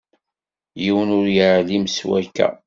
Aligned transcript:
Yiwen 0.83 1.15
ur 1.19 1.25
yeɛlim 1.35 1.85
s 1.89 1.97
wakka. 2.07 2.47